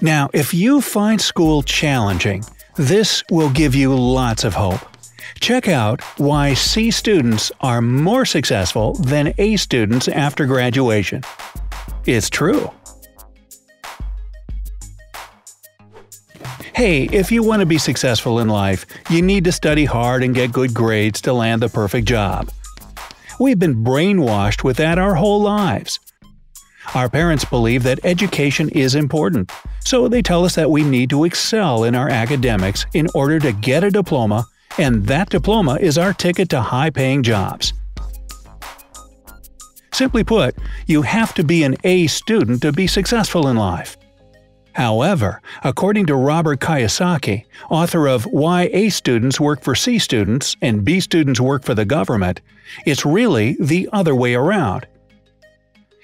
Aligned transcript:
Now, 0.00 0.28
if 0.34 0.52
you 0.52 0.80
find 0.80 1.20
school 1.20 1.62
challenging, 1.62 2.44
this 2.76 3.24
will 3.30 3.50
give 3.50 3.74
you 3.74 3.94
lots 3.94 4.44
of 4.44 4.54
hope. 4.54 4.80
Check 5.40 5.68
out 5.68 6.02
why 6.18 6.54
C 6.54 6.90
students 6.90 7.50
are 7.60 7.80
more 7.80 8.24
successful 8.24 8.94
than 8.94 9.32
A 9.38 9.56
students 9.56 10.08
after 10.08 10.44
graduation. 10.46 11.22
It's 12.04 12.28
true. 12.28 12.70
Hey, 16.74 17.04
if 17.04 17.32
you 17.32 17.42
want 17.42 17.60
to 17.60 17.66
be 17.66 17.78
successful 17.78 18.38
in 18.38 18.48
life, 18.48 18.84
you 19.08 19.22
need 19.22 19.44
to 19.44 19.52
study 19.52 19.86
hard 19.86 20.22
and 20.22 20.34
get 20.34 20.52
good 20.52 20.74
grades 20.74 21.22
to 21.22 21.32
land 21.32 21.62
the 21.62 21.70
perfect 21.70 22.06
job. 22.06 22.50
We've 23.40 23.58
been 23.58 23.82
brainwashed 23.82 24.62
with 24.62 24.76
that 24.76 24.98
our 24.98 25.14
whole 25.14 25.40
lives. 25.40 26.00
Our 26.94 27.08
parents 27.08 27.44
believe 27.44 27.82
that 27.82 28.00
education 28.04 28.68
is 28.70 28.94
important, 28.94 29.50
so 29.84 30.08
they 30.08 30.22
tell 30.22 30.44
us 30.44 30.54
that 30.54 30.70
we 30.70 30.82
need 30.82 31.10
to 31.10 31.24
excel 31.24 31.84
in 31.84 31.94
our 31.94 32.08
academics 32.08 32.86
in 32.94 33.08
order 33.14 33.38
to 33.40 33.52
get 33.52 33.84
a 33.84 33.90
diploma, 33.90 34.46
and 34.78 35.06
that 35.06 35.30
diploma 35.30 35.78
is 35.80 35.98
our 35.98 36.12
ticket 36.12 36.48
to 36.50 36.60
high 36.60 36.90
paying 36.90 37.22
jobs. 37.22 37.72
Simply 39.92 40.24
put, 40.24 40.54
you 40.86 41.02
have 41.02 41.34
to 41.34 41.44
be 41.44 41.64
an 41.64 41.76
A 41.84 42.06
student 42.06 42.62
to 42.62 42.72
be 42.72 42.86
successful 42.86 43.48
in 43.48 43.56
life. 43.56 43.96
However, 44.74 45.40
according 45.64 46.04
to 46.06 46.14
Robert 46.14 46.60
Kiyosaki, 46.60 47.46
author 47.70 48.06
of 48.06 48.24
Why 48.24 48.68
A 48.74 48.90
Students 48.90 49.40
Work 49.40 49.62
for 49.62 49.74
C 49.74 49.98
Students 49.98 50.54
and 50.60 50.84
B 50.84 51.00
Students 51.00 51.40
Work 51.40 51.64
for 51.64 51.74
the 51.74 51.86
Government, 51.86 52.42
it's 52.84 53.06
really 53.06 53.56
the 53.58 53.88
other 53.92 54.14
way 54.14 54.34
around. 54.34 54.86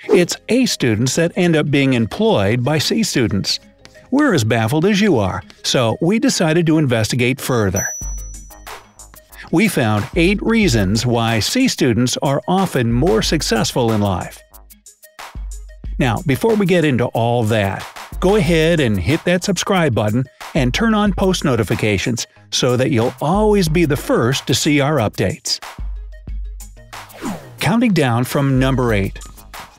It's 0.09 0.37
A 0.49 0.67
students 0.67 1.15
that 1.15 1.33
end 1.37 1.55
up 1.55 1.71
being 1.71 1.95
employed 1.95 2.65
by 2.65 2.79
C 2.79 3.03
students. 3.03 3.61
We're 4.11 4.35
as 4.35 4.45
baffled 4.45 4.85
as 4.85 5.01
you 5.01 5.19
are, 5.19 5.43
so 5.63 5.97
we 6.01 6.19
decided 6.19 6.67
to 6.67 6.79
investigate 6.79 7.41
further. 7.41 7.89
We 9.53 9.69
found 9.69 10.07
8 10.17 10.43
reasons 10.43 11.07
why 11.07 11.39
C 11.39 11.69
students 11.69 12.17
are 12.19 12.43
often 12.49 12.93
more 12.93 13.23
successful 13.23 13.93
in 13.93 14.01
life. 14.01 14.41
Now, 15.99 16.19
before 16.27 16.57
we 16.57 16.67
get 16.67 16.85
into 16.85 17.07
all 17.07 17.45
that, 17.45 17.87
go 18.19 18.37
ahead 18.37 18.81
and 18.81 18.99
hit 18.99 19.25
that 19.25 19.45
subscribe 19.45 19.95
button 19.95 20.25
and 20.55 20.75
turn 20.75 20.95
on 20.95 21.13
post 21.13 21.45
notifications 21.45 22.27
so 22.51 22.77
that 22.77 22.91
you'll 22.91 23.15
always 23.21 23.69
be 23.69 23.85
the 23.85 23.97
first 23.97 24.47
to 24.47 24.55
see 24.55 24.81
our 24.81 24.97
updates. 24.97 25.61
Counting 27.61 27.93
down 27.93 28.25
from 28.25 28.59
number 28.59 28.93
8. 28.93 29.19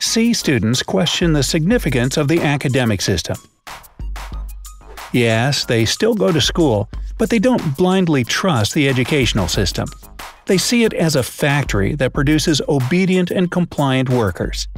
C 0.04 0.34
students 0.34 0.82
question 0.82 1.32
the 1.32 1.42
significance 1.42 2.18
of 2.18 2.28
the 2.28 2.42
academic 2.42 3.00
system. 3.00 3.36
Yes, 5.12 5.64
they 5.64 5.86
still 5.86 6.14
go 6.14 6.30
to 6.30 6.42
school, 6.42 6.90
but 7.18 7.30
they 7.30 7.38
don't 7.38 7.76
blindly 7.76 8.22
trust 8.22 8.74
the 8.74 8.86
educational 8.86 9.48
system. 9.48 9.88
They 10.44 10.58
see 10.58 10.84
it 10.84 10.92
as 10.92 11.16
a 11.16 11.22
factory 11.22 11.94
that 11.96 12.12
produces 12.12 12.60
obedient 12.68 13.30
and 13.30 13.50
compliant 13.50 14.10
workers. 14.10 14.68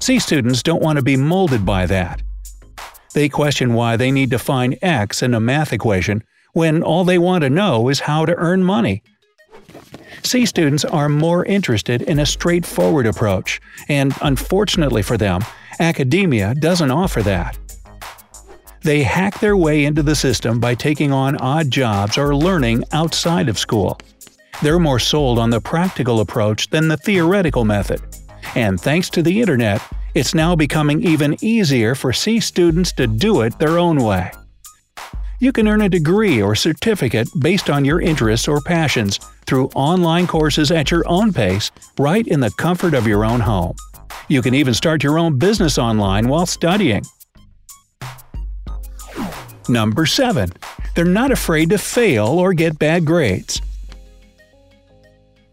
C 0.00 0.18
students 0.18 0.62
don't 0.62 0.82
want 0.82 0.96
to 0.96 1.04
be 1.04 1.16
molded 1.16 1.64
by 1.66 1.84
that. 1.86 2.22
They 3.12 3.28
question 3.28 3.74
why 3.74 3.96
they 3.96 4.10
need 4.10 4.30
to 4.30 4.38
find 4.38 4.78
x 4.80 5.22
in 5.22 5.34
a 5.34 5.40
math 5.40 5.74
equation 5.74 6.24
when 6.54 6.82
all 6.82 7.04
they 7.04 7.18
want 7.18 7.42
to 7.42 7.50
know 7.50 7.90
is 7.90 8.00
how 8.00 8.24
to 8.24 8.34
earn 8.36 8.64
money. 8.64 9.02
C 10.22 10.46
students 10.46 10.84
are 10.84 11.08
more 11.08 11.44
interested 11.44 12.02
in 12.02 12.18
a 12.18 12.26
straightforward 12.26 13.06
approach, 13.06 13.60
and 13.88 14.14
unfortunately 14.22 15.02
for 15.02 15.16
them, 15.16 15.42
academia 15.78 16.54
doesn't 16.54 16.90
offer 16.90 17.22
that. 17.22 17.58
They 18.82 19.02
hack 19.02 19.40
their 19.40 19.56
way 19.56 19.84
into 19.84 20.02
the 20.02 20.14
system 20.14 20.58
by 20.58 20.74
taking 20.74 21.12
on 21.12 21.36
odd 21.36 21.70
jobs 21.70 22.16
or 22.16 22.34
learning 22.34 22.84
outside 22.92 23.48
of 23.48 23.58
school. 23.58 23.98
They're 24.62 24.78
more 24.78 24.98
sold 24.98 25.38
on 25.38 25.50
the 25.50 25.60
practical 25.60 26.20
approach 26.20 26.70
than 26.70 26.88
the 26.88 26.96
theoretical 26.96 27.64
method. 27.64 28.00
And 28.54 28.80
thanks 28.80 29.10
to 29.10 29.22
the 29.22 29.40
internet, 29.40 29.82
it's 30.14 30.34
now 30.34 30.56
becoming 30.56 31.02
even 31.02 31.36
easier 31.40 31.94
for 31.94 32.12
C 32.12 32.40
students 32.40 32.92
to 32.92 33.06
do 33.06 33.42
it 33.42 33.58
their 33.58 33.78
own 33.78 34.02
way. 34.02 34.30
You 35.42 35.52
can 35.52 35.66
earn 35.68 35.80
a 35.80 35.88
degree 35.88 36.42
or 36.42 36.54
certificate 36.54 37.26
based 37.38 37.70
on 37.70 37.86
your 37.86 37.98
interests 37.98 38.46
or 38.46 38.60
passions 38.60 39.18
through 39.46 39.68
online 39.74 40.26
courses 40.26 40.70
at 40.70 40.90
your 40.90 41.02
own 41.08 41.32
pace, 41.32 41.70
right 41.98 42.26
in 42.26 42.40
the 42.40 42.50
comfort 42.52 42.92
of 42.92 43.06
your 43.06 43.24
own 43.24 43.40
home. 43.40 43.74
You 44.28 44.42
can 44.42 44.54
even 44.54 44.74
start 44.74 45.02
your 45.02 45.18
own 45.18 45.38
business 45.38 45.78
online 45.78 46.28
while 46.28 46.44
studying. 46.44 47.04
Number 49.66 50.04
7. 50.04 50.52
They're 50.94 51.06
not 51.06 51.32
afraid 51.32 51.70
to 51.70 51.78
fail 51.78 52.26
or 52.26 52.52
get 52.52 52.78
bad 52.78 53.06
grades. 53.06 53.62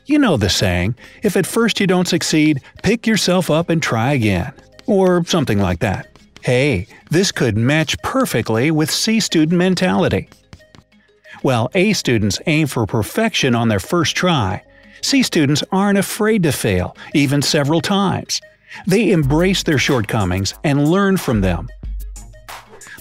You 0.05 0.19
know 0.19 0.35
the 0.35 0.49
saying, 0.49 0.95
if 1.23 1.37
at 1.37 1.47
first 1.47 1.79
you 1.79 1.87
don't 1.87 2.09
succeed, 2.09 2.61
pick 2.83 3.07
yourself 3.07 3.49
up 3.49 3.69
and 3.69 3.81
try 3.81 4.11
again. 4.11 4.51
Or 4.85 5.23
something 5.23 5.59
like 5.59 5.79
that. 5.79 6.16
Hey, 6.47 6.87
this 7.11 7.33
could 7.33 7.57
match 7.57 8.01
perfectly 8.03 8.71
with 8.71 8.89
C 8.89 9.19
student 9.19 9.57
mentality. 9.57 10.29
While 11.41 11.69
A 11.75 11.91
students 11.91 12.39
aim 12.45 12.67
for 12.67 12.85
perfection 12.85 13.53
on 13.53 13.67
their 13.67 13.81
first 13.81 14.15
try, 14.15 14.63
C 15.01 15.23
students 15.23 15.61
aren't 15.73 15.97
afraid 15.97 16.43
to 16.43 16.53
fail, 16.53 16.95
even 17.13 17.41
several 17.41 17.81
times. 17.81 18.39
They 18.85 19.11
embrace 19.11 19.63
their 19.63 19.77
shortcomings 19.77 20.53
and 20.63 20.87
learn 20.87 21.17
from 21.17 21.41
them. 21.41 21.67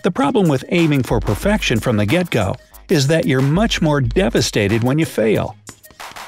The 0.03 0.11
problem 0.11 0.49
with 0.49 0.65
aiming 0.71 1.05
for 1.05 1.21
perfection 1.21 1.79
from 1.79 1.99
the 1.99 2.07
get 2.07 2.31
go 2.31 2.57
is 2.89 3.07
that 3.07 3.27
you're 3.27 3.43
much 3.43 3.81
more 3.81 4.01
devastated 4.01 4.83
when 4.83 4.99
you 4.99 5.07
fail. 5.07 5.55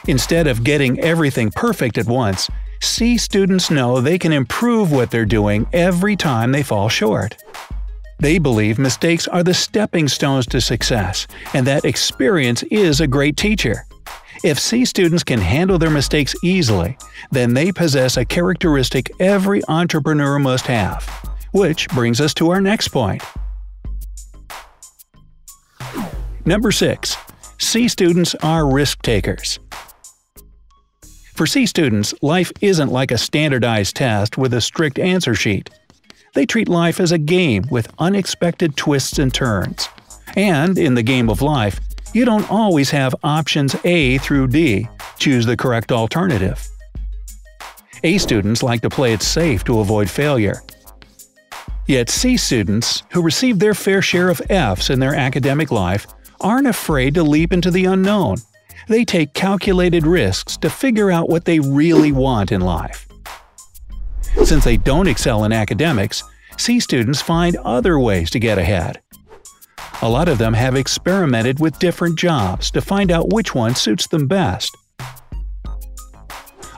Instead 0.06 0.46
of 0.46 0.62
getting 0.62 1.00
everything 1.00 1.50
perfect 1.50 1.98
at 1.98 2.06
once, 2.06 2.48
C 2.80 3.18
students 3.18 3.70
know 3.70 4.00
they 4.00 4.18
can 4.18 4.32
improve 4.32 4.92
what 4.92 5.10
they're 5.10 5.24
doing 5.24 5.66
every 5.72 6.16
time 6.16 6.52
they 6.52 6.62
fall 6.62 6.88
short. 6.88 7.36
They 8.20 8.38
believe 8.38 8.78
mistakes 8.78 9.28
are 9.28 9.42
the 9.42 9.54
stepping 9.54 10.08
stones 10.08 10.46
to 10.46 10.60
success, 10.60 11.26
and 11.54 11.66
that 11.66 11.84
experience 11.84 12.62
is 12.64 13.00
a 13.00 13.06
great 13.06 13.36
teacher. 13.36 13.84
If 14.44 14.58
C 14.58 14.84
students 14.84 15.24
can 15.24 15.40
handle 15.40 15.78
their 15.78 15.90
mistakes 15.90 16.34
easily, 16.44 16.96
then 17.30 17.54
they 17.54 17.72
possess 17.72 18.16
a 18.16 18.24
characteristic 18.24 19.10
every 19.20 19.62
entrepreneur 19.68 20.38
must 20.38 20.66
have. 20.66 21.06
Which 21.52 21.88
brings 21.88 22.20
us 22.20 22.34
to 22.34 22.50
our 22.50 22.60
next 22.60 22.88
point. 22.88 23.22
Number 26.44 26.70
6. 26.70 27.16
C 27.58 27.88
students 27.88 28.34
are 28.36 28.66
risk 28.66 29.02
takers. 29.02 29.58
For 31.38 31.46
C 31.46 31.66
students, 31.66 32.12
life 32.20 32.50
isn't 32.60 32.90
like 32.90 33.12
a 33.12 33.16
standardized 33.16 33.94
test 33.94 34.36
with 34.36 34.54
a 34.54 34.60
strict 34.60 34.98
answer 34.98 35.36
sheet. 35.36 35.70
They 36.34 36.44
treat 36.44 36.68
life 36.68 36.98
as 36.98 37.12
a 37.12 37.16
game 37.16 37.62
with 37.70 37.92
unexpected 38.00 38.76
twists 38.76 39.20
and 39.20 39.32
turns. 39.32 39.88
And 40.34 40.76
in 40.76 40.94
the 40.94 41.02
game 41.04 41.30
of 41.30 41.40
life, 41.40 41.78
you 42.12 42.24
don't 42.24 42.50
always 42.50 42.90
have 42.90 43.14
options 43.22 43.76
A 43.84 44.18
through 44.18 44.48
D, 44.48 44.88
choose 45.20 45.46
the 45.46 45.56
correct 45.56 45.92
alternative. 45.92 46.66
A 48.02 48.18
students 48.18 48.64
like 48.64 48.80
to 48.80 48.90
play 48.90 49.12
it 49.12 49.22
safe 49.22 49.62
to 49.66 49.78
avoid 49.78 50.10
failure. 50.10 50.64
Yet 51.86 52.10
C 52.10 52.36
students, 52.36 53.04
who 53.12 53.22
receive 53.22 53.60
their 53.60 53.74
fair 53.74 54.02
share 54.02 54.28
of 54.28 54.42
F's 54.50 54.90
in 54.90 54.98
their 54.98 55.14
academic 55.14 55.70
life, 55.70 56.04
aren't 56.40 56.66
afraid 56.66 57.14
to 57.14 57.22
leap 57.22 57.52
into 57.52 57.70
the 57.70 57.84
unknown 57.84 58.38
they 58.88 59.04
take 59.04 59.34
calculated 59.34 60.06
risks 60.06 60.56
to 60.58 60.70
figure 60.70 61.10
out 61.10 61.28
what 61.28 61.44
they 61.44 61.60
really 61.60 62.12
want 62.12 62.50
in 62.52 62.60
life. 62.60 63.06
Since 64.44 64.64
they 64.64 64.76
don't 64.76 65.08
excel 65.08 65.44
in 65.44 65.52
academics, 65.52 66.24
C 66.56 66.80
students 66.80 67.22
find 67.22 67.56
other 67.56 67.98
ways 67.98 68.30
to 68.30 68.38
get 68.38 68.58
ahead. 68.58 69.00
A 70.02 70.08
lot 70.08 70.28
of 70.28 70.38
them 70.38 70.54
have 70.54 70.76
experimented 70.76 71.60
with 71.60 71.78
different 71.78 72.18
jobs 72.18 72.70
to 72.70 72.80
find 72.80 73.10
out 73.10 73.32
which 73.32 73.54
one 73.54 73.74
suits 73.74 74.06
them 74.06 74.26
best. 74.26 74.76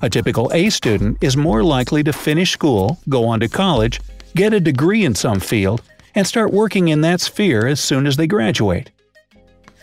A 0.02 0.08
typical 0.08 0.50
A 0.54 0.70
student 0.70 1.18
is 1.20 1.36
more 1.36 1.62
likely 1.62 2.02
to 2.02 2.12
finish 2.12 2.52
school, 2.52 2.98
go 3.08 3.26
on 3.26 3.40
to 3.40 3.48
college, 3.48 4.00
get 4.34 4.54
a 4.54 4.60
degree 4.60 5.04
in 5.04 5.14
some 5.14 5.40
field, 5.40 5.82
and 6.14 6.26
start 6.26 6.52
working 6.52 6.88
in 6.88 7.02
that 7.02 7.20
sphere 7.20 7.66
as 7.66 7.80
soon 7.80 8.06
as 8.06 8.16
they 8.16 8.26
graduate. 8.26 8.90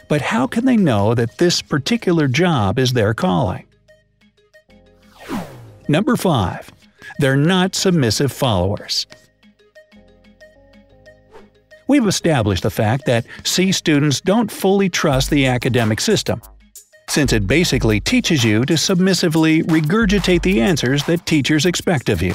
But 0.09 0.21
how 0.21 0.47
can 0.47 0.65
they 0.65 0.77
know 0.77 1.13
that 1.15 1.37
this 1.37 1.61
particular 1.61 2.27
job 2.27 2.79
is 2.79 2.93
their 2.93 3.13
calling? 3.13 3.65
Number 5.87 6.15
5. 6.15 6.71
They're 7.19 7.35
not 7.35 7.75
submissive 7.75 8.31
followers. 8.31 9.07
We've 11.87 12.07
established 12.07 12.63
the 12.63 12.69
fact 12.69 13.05
that 13.05 13.25
C 13.43 13.71
students 13.71 14.19
don't 14.19 14.51
fully 14.51 14.89
trust 14.89 15.29
the 15.29 15.45
academic 15.45 16.01
system, 16.01 16.41
since 17.07 17.31
it 17.31 17.47
basically 17.47 18.01
teaches 18.01 18.43
you 18.43 18.65
to 18.65 18.75
submissively 18.77 19.63
regurgitate 19.63 20.41
the 20.41 20.61
answers 20.61 21.05
that 21.05 21.25
teachers 21.25 21.65
expect 21.65 22.09
of 22.09 22.21
you. 22.21 22.33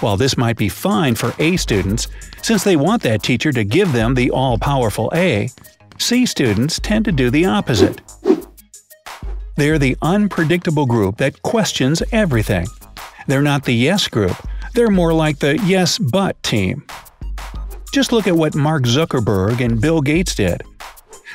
While 0.00 0.18
this 0.18 0.36
might 0.36 0.56
be 0.56 0.68
fine 0.68 1.14
for 1.14 1.34
A 1.38 1.56
students, 1.56 2.08
since 2.42 2.62
they 2.62 2.76
want 2.76 3.02
that 3.02 3.22
teacher 3.22 3.52
to 3.52 3.64
give 3.64 3.92
them 3.92 4.14
the 4.14 4.30
all-powerful 4.30 5.10
A, 5.14 5.50
C 6.00 6.24
students 6.24 6.80
tend 6.80 7.04
to 7.04 7.12
do 7.12 7.28
the 7.28 7.44
opposite. 7.44 8.00
They're 9.56 9.78
the 9.78 9.98
unpredictable 10.00 10.86
group 10.86 11.18
that 11.18 11.42
questions 11.42 12.02
everything. 12.10 12.66
They're 13.26 13.42
not 13.42 13.64
the 13.64 13.74
yes 13.74 14.08
group, 14.08 14.36
they're 14.72 14.88
more 14.88 15.12
like 15.12 15.38
the 15.38 15.58
yes 15.58 15.98
but 15.98 16.42
team. 16.42 16.86
Just 17.92 18.12
look 18.12 18.26
at 18.26 18.34
what 18.34 18.54
Mark 18.54 18.84
Zuckerberg 18.84 19.62
and 19.62 19.80
Bill 19.80 20.00
Gates 20.00 20.34
did. 20.34 20.62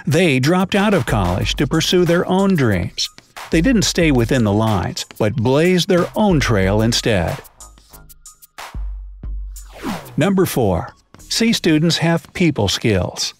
They 0.08 0.40
dropped 0.40 0.74
out 0.74 0.96
of 0.96 1.06
college 1.06 1.54
to 1.56 1.68
pursue 1.68 2.04
their 2.04 2.26
own 2.26 2.56
dreams. 2.56 3.08
They 3.52 3.62
didn't 3.62 3.84
stay 3.84 4.12
within 4.12 4.44
the 4.44 4.52
lines, 4.52 5.06
but 5.20 5.36
blazed 5.36 5.90
their 5.90 6.08
own 6.16 6.40
trail 6.40 6.82
instead. 6.82 7.38
Number 10.18 10.46
4. 10.46 10.94
C 11.20 11.54
students 11.54 11.98
have 11.98 12.34
people 12.34 12.68
skills. 12.68 13.36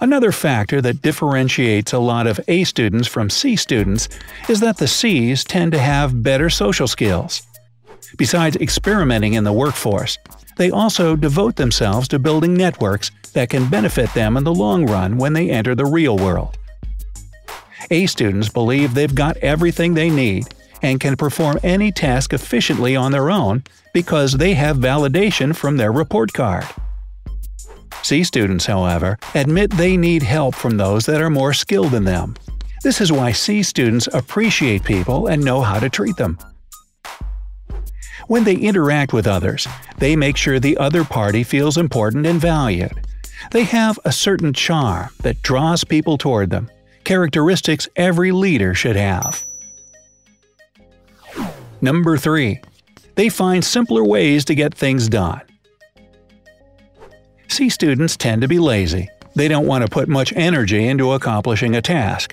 Another 0.00 0.30
factor 0.30 0.80
that 0.80 1.02
differentiates 1.02 1.92
a 1.92 1.98
lot 1.98 2.28
of 2.28 2.38
A 2.46 2.62
students 2.62 3.08
from 3.08 3.28
C 3.28 3.56
students 3.56 4.08
is 4.48 4.60
that 4.60 4.76
the 4.76 4.86
C's 4.86 5.42
tend 5.42 5.72
to 5.72 5.78
have 5.78 6.22
better 6.22 6.48
social 6.48 6.86
skills. 6.86 7.42
Besides 8.16 8.56
experimenting 8.56 9.34
in 9.34 9.42
the 9.42 9.52
workforce, 9.52 10.16
they 10.56 10.70
also 10.70 11.16
devote 11.16 11.56
themselves 11.56 12.06
to 12.08 12.18
building 12.20 12.54
networks 12.54 13.10
that 13.32 13.50
can 13.50 13.68
benefit 13.68 14.12
them 14.14 14.36
in 14.36 14.44
the 14.44 14.54
long 14.54 14.86
run 14.86 15.18
when 15.18 15.32
they 15.32 15.50
enter 15.50 15.74
the 15.74 15.84
real 15.84 16.16
world. 16.16 16.56
A 17.90 18.06
students 18.06 18.48
believe 18.48 18.94
they've 18.94 19.14
got 19.14 19.36
everything 19.38 19.94
they 19.94 20.10
need 20.10 20.46
and 20.80 21.00
can 21.00 21.16
perform 21.16 21.58
any 21.64 21.90
task 21.90 22.32
efficiently 22.32 22.94
on 22.94 23.10
their 23.10 23.30
own 23.30 23.64
because 23.92 24.34
they 24.34 24.54
have 24.54 24.76
validation 24.76 25.54
from 25.56 25.76
their 25.76 25.90
report 25.90 26.32
card. 26.32 26.66
C 28.02 28.24
students, 28.24 28.66
however, 28.66 29.18
admit 29.34 29.70
they 29.70 29.96
need 29.96 30.22
help 30.22 30.54
from 30.54 30.76
those 30.76 31.06
that 31.06 31.20
are 31.20 31.30
more 31.30 31.52
skilled 31.52 31.92
than 31.92 32.04
them. 32.04 32.34
This 32.82 33.00
is 33.00 33.10
why 33.10 33.32
C 33.32 33.62
students 33.62 34.08
appreciate 34.12 34.84
people 34.84 35.26
and 35.26 35.44
know 35.44 35.62
how 35.62 35.78
to 35.78 35.88
treat 35.88 36.16
them. 36.16 36.38
When 38.28 38.44
they 38.44 38.56
interact 38.56 39.12
with 39.12 39.26
others, 39.26 39.66
they 39.96 40.14
make 40.14 40.36
sure 40.36 40.60
the 40.60 40.76
other 40.76 41.04
party 41.04 41.42
feels 41.42 41.78
important 41.78 42.26
and 42.26 42.40
valued. 42.40 42.92
They 43.52 43.64
have 43.64 43.98
a 44.04 44.12
certain 44.12 44.52
charm 44.52 45.08
that 45.22 45.42
draws 45.42 45.82
people 45.84 46.18
toward 46.18 46.50
them, 46.50 46.70
characteristics 47.04 47.88
every 47.96 48.32
leader 48.32 48.74
should 48.74 48.96
have. 48.96 49.44
Number 51.80 52.18
3. 52.18 52.60
They 53.14 53.28
find 53.28 53.64
simpler 53.64 54.04
ways 54.04 54.44
to 54.44 54.54
get 54.54 54.74
things 54.74 55.08
done. 55.08 55.40
C 57.58 57.68
students 57.68 58.16
tend 58.16 58.42
to 58.42 58.46
be 58.46 58.60
lazy. 58.60 59.08
They 59.34 59.48
don't 59.48 59.66
want 59.66 59.84
to 59.84 59.90
put 59.90 60.08
much 60.08 60.32
energy 60.36 60.86
into 60.86 61.10
accomplishing 61.10 61.74
a 61.74 61.82
task. 61.82 62.32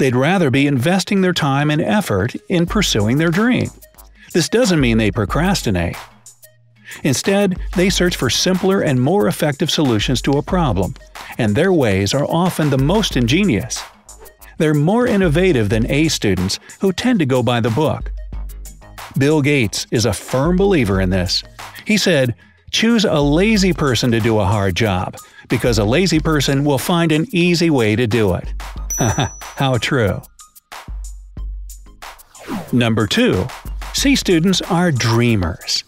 They'd 0.00 0.16
rather 0.16 0.50
be 0.50 0.66
investing 0.66 1.20
their 1.20 1.32
time 1.32 1.70
and 1.70 1.80
effort 1.80 2.34
in 2.48 2.66
pursuing 2.66 3.16
their 3.16 3.30
dream. 3.30 3.70
This 4.32 4.48
doesn't 4.48 4.80
mean 4.80 4.98
they 4.98 5.12
procrastinate. 5.12 5.94
Instead, 7.04 7.60
they 7.76 7.88
search 7.88 8.16
for 8.16 8.28
simpler 8.28 8.80
and 8.80 9.00
more 9.00 9.28
effective 9.28 9.70
solutions 9.70 10.20
to 10.22 10.32
a 10.32 10.42
problem, 10.42 10.94
and 11.38 11.54
their 11.54 11.72
ways 11.72 12.12
are 12.12 12.26
often 12.28 12.70
the 12.70 12.78
most 12.78 13.16
ingenious. 13.16 13.80
They're 14.58 14.74
more 14.74 15.06
innovative 15.06 15.68
than 15.68 15.88
A 15.88 16.08
students, 16.08 16.58
who 16.80 16.90
tend 16.90 17.20
to 17.20 17.24
go 17.24 17.40
by 17.40 17.60
the 17.60 17.70
book. 17.70 18.10
Bill 19.16 19.42
Gates 19.42 19.86
is 19.92 20.06
a 20.06 20.12
firm 20.12 20.56
believer 20.56 21.00
in 21.00 21.10
this. 21.10 21.44
He 21.84 21.96
said, 21.96 22.34
Choose 22.76 23.06
a 23.06 23.18
lazy 23.18 23.72
person 23.72 24.10
to 24.10 24.20
do 24.20 24.38
a 24.38 24.44
hard 24.44 24.76
job, 24.76 25.16
because 25.48 25.78
a 25.78 25.84
lazy 25.86 26.20
person 26.20 26.62
will 26.62 26.76
find 26.76 27.10
an 27.10 27.24
easy 27.32 27.70
way 27.70 27.96
to 27.96 28.06
do 28.06 28.34
it. 28.34 28.52
How 29.40 29.78
true. 29.78 30.20
Number 32.72 33.06
2. 33.06 33.46
C 33.94 34.14
students 34.14 34.60
are 34.60 34.92
dreamers. 34.92 35.84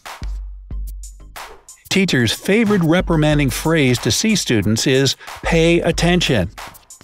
Teachers' 1.91 2.33
favorite 2.33 2.81
reprimanding 2.83 3.51
phrase 3.51 3.99
to 3.99 4.11
C 4.11 4.35
students 4.35 4.87
is 4.87 5.15
pay 5.43 5.83
attention. 5.83 6.49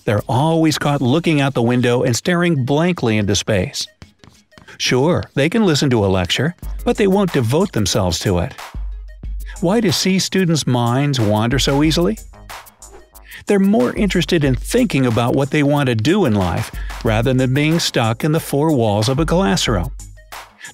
They're 0.07 0.23
always 0.31 0.79
caught 0.79 1.03
looking 1.03 1.43
out 1.43 1.53
the 1.53 1.61
window 1.61 2.05
and 2.05 2.17
staring 2.17 2.65
blankly 2.65 3.19
into 3.19 3.37
space. 3.37 3.87
Sure, 4.79 5.25
they 5.35 5.51
can 5.51 5.67
listen 5.67 5.91
to 5.91 6.07
a 6.07 6.09
lecture, 6.09 6.57
but 6.87 6.97
they 6.97 7.07
won't 7.07 7.35
devote 7.35 7.73
themselves 7.73 8.19
to 8.21 8.39
it. 8.39 8.55
Why 9.65 9.81
do 9.81 9.91
C 9.93 10.19
students' 10.19 10.67
minds 10.67 11.19
wander 11.19 11.59
so 11.59 11.83
easily? 11.83 12.19
They're 13.47 13.59
more 13.59 13.97
interested 13.97 14.45
in 14.45 14.57
thinking 14.57 15.07
about 15.07 15.35
what 15.35 15.53
they 15.53 15.63
want 15.63 15.87
to 15.87 15.95
do 15.95 16.27
in 16.27 16.35
life 16.35 16.71
rather 17.03 17.33
than 17.33 17.55
being 17.55 17.79
stuck 17.79 18.25
in 18.25 18.33
the 18.33 18.41
four 18.41 18.77
walls 18.77 19.09
of 19.09 19.19
a 19.19 19.25
classroom. 19.25 19.91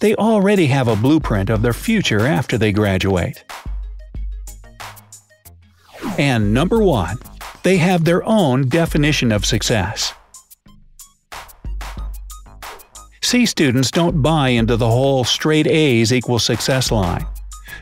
They 0.00 0.16
already 0.16 0.66
have 0.66 0.88
a 0.88 0.96
blueprint 0.96 1.50
of 1.50 1.62
their 1.62 1.72
future 1.72 2.26
after 2.26 2.58
they 2.58 2.72
graduate. 2.72 3.44
And 6.18 6.52
number 6.52 6.82
1. 6.82 7.16
They 7.62 7.76
have 7.76 8.04
their 8.04 8.24
own 8.24 8.68
definition 8.68 9.30
of 9.30 9.46
success. 9.46 10.14
C 13.22 13.46
students 13.46 13.92
don't 13.92 14.20
buy 14.20 14.48
into 14.48 14.76
the 14.76 14.90
whole 14.90 15.22
straight 15.22 15.68
A's 15.68 16.12
equal 16.12 16.40
success 16.40 16.90
line. 16.90 17.24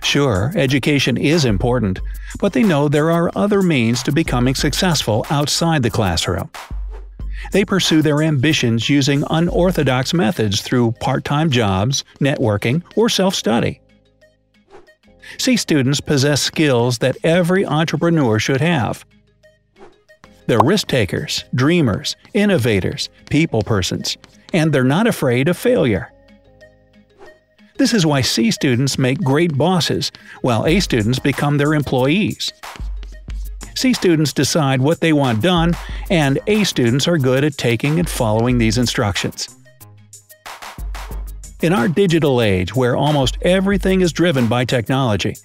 Sure, 0.03 0.53
education 0.57 1.17
is 1.17 1.45
important, 1.45 2.01
but 2.41 2.53
they 2.53 2.63
know 2.63 2.89
there 2.89 3.11
are 3.11 3.31
other 3.35 3.63
means 3.63 4.03
to 4.03 4.13
becoming 4.13 4.55
successful 4.55 5.27
outside 5.31 5.83
the 5.83 5.91
classroom. 5.91 6.51
They 7.53 7.65
pursue 7.65 8.03
their 8.03 8.23
ambitions 8.23 8.89
using 8.89 9.25
unorthodox 9.31 10.13
methods 10.13 10.61
through 10.61 10.93
part-time 10.93 11.51
jobs, 11.51 12.05
networking, 12.21 12.83
or 12.97 13.09
self-study. 13.09 13.81
C 15.39 15.57
students 15.57 16.01
possess 16.01 16.43
skills 16.43 16.99
that 16.99 17.19
every 17.23 17.67
entrepreneur 17.67 18.39
should 18.39 18.61
have. 18.61 19.05
They're 20.47 20.59
risk 20.65 20.89
takers, 20.89 21.45
dreamers, 21.55 22.17
innovators, 22.33 23.11
people 23.29 23.63
persons, 23.63 24.17
and 24.55 24.73
they're 24.73 24.85
not 24.85 25.07
afraid 25.07 25.49
of 25.49 25.59
failure. 25.59 26.11
This 27.79 27.95
is 27.95 28.05
why 28.05 28.23
C 28.23 28.51
students 28.51 28.99
make 28.99 29.21
great 29.21 29.57
bosses, 29.57 30.11
while 30.43 30.67
A 30.67 30.81
students 30.81 31.21
become 31.21 31.59
their 31.59 31.75
employees. 31.75 32.53
C 33.77 33.93
students 33.93 34.33
decide 34.33 34.81
what 34.81 35.01
they 35.01 35.13
want 35.13 35.43
done, 35.43 35.75
and 36.11 36.41
A 36.49 36.65
students 36.65 37.07
are 37.07 37.19
good 37.19 37.45
at 37.45 37.57
taking 37.57 38.01
and 38.01 38.09
following 38.09 38.59
these 38.59 38.79
instructions. 38.79 39.55
In 41.63 41.73
our 41.73 41.87
digital 41.87 42.43
age, 42.43 42.75
where 42.75 42.97
almost 42.97 43.39
everything 43.43 44.01
is 44.01 44.13
driven 44.13 44.49
by 44.49 44.65
technology, 44.65 45.37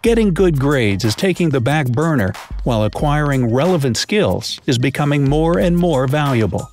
getting 0.00 0.32
good 0.32 0.58
grades 0.58 1.04
is 1.04 1.14
taking 1.14 1.50
the 1.50 1.60
back 1.60 1.86
burner, 1.88 2.32
while 2.64 2.84
acquiring 2.84 3.52
relevant 3.52 3.98
skills 3.98 4.58
is 4.66 4.78
becoming 4.78 5.28
more 5.28 5.58
and 5.58 5.76
more 5.76 6.06
valuable. 6.06 6.70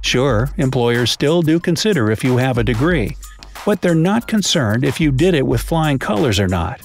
Sure, 0.00 0.48
employers 0.56 1.10
still 1.10 1.42
do 1.42 1.60
consider 1.60 2.10
if 2.10 2.24
you 2.24 2.38
have 2.38 2.56
a 2.58 2.64
degree, 2.64 3.16
but 3.64 3.80
they're 3.80 3.94
not 3.94 4.26
concerned 4.26 4.84
if 4.84 5.00
you 5.00 5.12
did 5.12 5.34
it 5.34 5.46
with 5.46 5.60
flying 5.60 5.98
colors 5.98 6.40
or 6.40 6.48
not. 6.48 6.80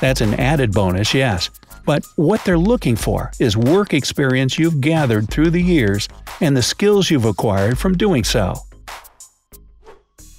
That's 0.00 0.20
an 0.20 0.34
added 0.34 0.72
bonus, 0.72 1.12
yes, 1.12 1.50
but 1.84 2.04
what 2.16 2.44
they're 2.44 2.58
looking 2.58 2.96
for 2.96 3.32
is 3.40 3.56
work 3.56 3.92
experience 3.92 4.58
you've 4.58 4.80
gathered 4.80 5.28
through 5.28 5.50
the 5.50 5.62
years 5.62 6.08
and 6.40 6.56
the 6.56 6.62
skills 6.62 7.10
you've 7.10 7.24
acquired 7.24 7.78
from 7.78 7.96
doing 7.96 8.24
so. 8.24 8.54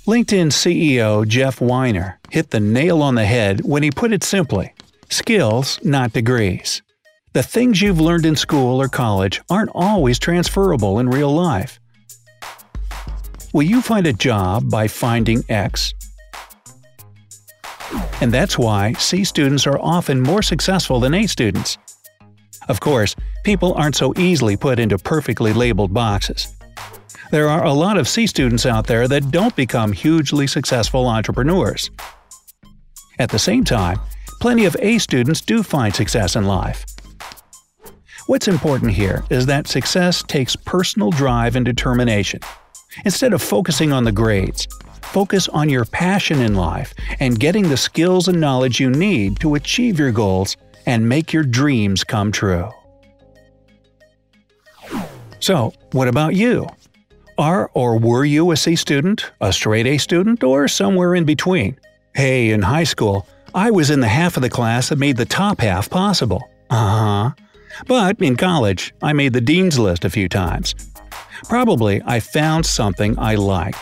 LinkedIn 0.08 0.48
CEO 0.48 1.28
Jeff 1.28 1.60
Weiner 1.60 2.20
hit 2.30 2.50
the 2.50 2.60
nail 2.60 3.04
on 3.04 3.16
the 3.16 3.26
head 3.26 3.62
when 3.66 3.84
he 3.84 3.92
put 3.92 4.14
it 4.14 4.24
simply 4.24 4.74
skills, 5.10 5.78
not 5.84 6.14
degrees. 6.14 6.82
The 7.34 7.44
things 7.44 7.82
you've 7.82 8.00
learned 8.00 8.26
in 8.26 8.36
school 8.36 8.82
or 8.82 8.88
college 8.88 9.42
aren't 9.50 9.72
always 9.74 10.20
transferable 10.20 11.00
in 11.00 11.10
real 11.10 11.34
life. 11.34 11.81
Will 13.54 13.64
you 13.64 13.82
find 13.82 14.08
a 14.08 14.14
job 14.14 14.70
by 14.70 14.88
finding 14.88 15.44
X? 15.50 15.94
And 18.22 18.32
that's 18.32 18.58
why 18.58 18.94
C 18.94 19.26
students 19.26 19.68
are 19.68 19.78
often 19.80 20.22
more 20.22 20.42
successful 20.42 21.02
than 21.02 21.14
A 21.14 21.28
students. 21.28 21.78
Of 22.70 22.80
course, 22.80 23.14
people 23.44 23.74
aren't 23.74 23.98
so 23.98 24.14
easily 24.18 24.56
put 24.56 24.80
into 24.80 24.98
perfectly 24.98 25.52
labeled 25.52 25.94
boxes. 25.94 26.56
There 27.32 27.50
are 27.50 27.66
a 27.66 27.74
lot 27.74 27.98
of 27.98 28.08
C 28.08 28.26
students 28.26 28.66
out 28.66 28.88
there 28.88 29.10
that 29.10 29.32
don't 29.32 29.56
become 29.58 29.92
hugely 29.92 30.48
successful 30.48 31.08
entrepreneurs. 31.08 31.92
At 33.20 33.32
the 33.32 33.40
same 33.40 33.66
time, 33.66 34.00
plenty 34.40 34.64
of 34.64 34.78
A 34.80 34.98
students 34.98 35.42
do 35.42 35.62
find 35.62 35.94
success 35.94 36.38
in 36.38 36.46
life. 36.46 36.86
What's 38.28 38.48
important 38.48 38.92
here 38.92 39.26
is 39.30 39.46
that 39.48 39.68
success 39.68 40.24
takes 40.24 40.56
personal 40.56 41.10
drive 41.10 41.58
and 41.58 41.66
determination. 41.66 42.40
Instead 43.06 43.34
of 43.34 43.42
focusing 43.42 43.92
on 43.92 44.04
the 44.04 44.12
grades, 44.12 44.68
focus 45.02 45.48
on 45.50 45.70
your 45.70 45.86
passion 45.86 46.40
in 46.40 46.56
life 46.56 46.94
and 47.20 47.40
getting 47.40 47.70
the 47.70 47.78
skills 47.78 48.28
and 48.28 48.40
knowledge 48.40 48.80
you 48.80 48.90
need 48.90 49.40
to 49.40 49.56
achieve 49.56 50.00
your 50.00 50.12
goals 50.12 50.58
and 50.86 51.08
make 51.08 51.34
your 51.34 51.44
dreams 51.44 52.04
come 52.04 52.32
true. 52.32 52.70
So, 55.40 55.74
what 55.92 56.08
about 56.08 56.36
you? 56.36 56.68
Are 57.38 57.72
or 57.74 57.98
were 57.98 58.24
you 58.24 58.52
a 58.52 58.58
C 58.58 58.76
student, 58.76 59.32
a 59.42 59.52
straight 59.52 59.88
A 59.88 59.98
student, 59.98 60.44
or 60.44 60.68
somewhere 60.68 61.16
in 61.16 61.26
between? 61.26 61.80
Hey, 62.14 62.52
in 62.52 62.62
high 62.62 62.84
school, 62.84 63.26
I 63.56 63.72
was 63.72 63.90
in 63.90 64.02
the 64.02 64.08
half 64.08 64.38
of 64.38 64.44
the 64.44 64.50
class 64.50 64.90
that 64.90 65.00
made 65.00 65.18
the 65.18 65.26
top 65.26 65.60
half 65.60 65.90
possible. 65.90 66.48
Uh 66.70 66.76
huh. 66.76 67.32
But 67.88 68.22
in 68.22 68.36
college, 68.36 68.94
I 69.02 69.14
made 69.14 69.34
the 69.34 69.42
dean's 69.42 69.80
list 69.80 70.06
a 70.06 70.10
few 70.10 70.30
times. 70.30 70.76
Probably 71.48 72.02
I 72.06 72.20
found 72.20 72.66
something 72.66 73.18
I 73.20 73.36
liked 73.36 73.78